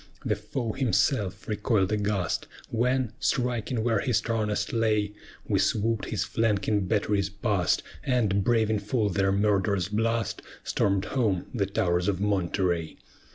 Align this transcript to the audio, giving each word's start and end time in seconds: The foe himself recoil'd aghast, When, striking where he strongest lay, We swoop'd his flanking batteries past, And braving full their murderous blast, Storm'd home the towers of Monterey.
The 0.25 0.35
foe 0.35 0.71
himself 0.71 1.47
recoil'd 1.47 1.91
aghast, 1.91 2.47
When, 2.71 3.13
striking 3.19 3.83
where 3.83 3.99
he 3.99 4.13
strongest 4.13 4.73
lay, 4.73 5.13
We 5.47 5.59
swoop'd 5.59 6.05
his 6.05 6.23
flanking 6.23 6.87
batteries 6.87 7.29
past, 7.29 7.83
And 8.03 8.43
braving 8.43 8.79
full 8.79 9.09
their 9.09 9.31
murderous 9.31 9.89
blast, 9.89 10.41
Storm'd 10.63 11.05
home 11.05 11.45
the 11.53 11.67
towers 11.67 12.07
of 12.07 12.19
Monterey. 12.19 12.97